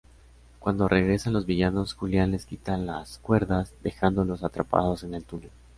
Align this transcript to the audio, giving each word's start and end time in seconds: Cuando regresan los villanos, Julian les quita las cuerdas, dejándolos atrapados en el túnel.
Cuando 0.57 0.87
regresan 0.87 1.31
los 1.33 1.45
villanos, 1.45 1.93
Julian 1.93 2.31
les 2.31 2.47
quita 2.47 2.75
las 2.75 3.19
cuerdas, 3.19 3.71
dejándolos 3.83 4.43
atrapados 4.43 5.03
en 5.03 5.13
el 5.13 5.23
túnel. 5.23 5.51